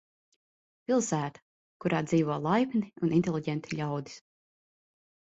Pilsēta, 0.91 1.43
kurā 1.85 1.99
dzīvo 2.07 2.37
laipni 2.45 2.81
un 3.09 3.13
inteliģenti 3.19 3.79
ļaudis. 3.81 4.17